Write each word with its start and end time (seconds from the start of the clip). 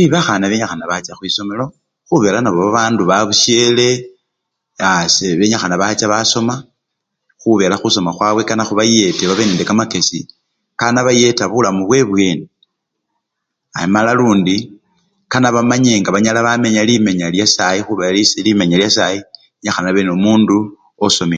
E! 0.00 0.02
bakhana 0.12 0.46
benyikhana 0.50 0.84
bacha 0.90 1.12
khwisomelo 1.18 1.66
khubela 2.06 2.38
nao 2.42 2.54
baba 2.56 2.68
babandu 2.72 3.02
babusyele 3.10 3.88
sebenyikhana 5.14 5.74
bacha 5.82 6.06
basoma 6.12 6.54
khubela 7.40 7.76
khusoma 7.80 8.10
khwabwe 8.16 8.42
kene 8.48 8.62
khubayete 8.68 9.22
babe 9.26 9.44
nekamakesi 9.56 10.18
kakabayeta 10.80 11.44
bulamu 11.52 11.82
bwebweni 11.88 12.44
amala 13.80 14.10
lundu 14.18 14.54
kane 15.30 15.48
bamanye 15.56 15.92
nga 16.00 16.10
bamenya 16.46 16.82
limenya 16.88 17.26
lyasayi 17.34 17.80
khubela 17.86 18.10
limenya 18.46 18.76
lya 18.80 18.90
sayi 18.96 19.18
lyenyikhana 19.26 19.88
obenomundu 19.92 20.56
osomile. 21.04 21.30